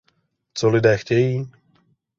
Co 0.53 0.69
lidé 0.69 0.97
chtějí? 0.97 1.51